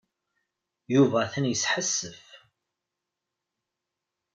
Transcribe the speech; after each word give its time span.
Yuba 0.93 1.17
atan 1.23 1.45
yesḥassef. 1.51 2.23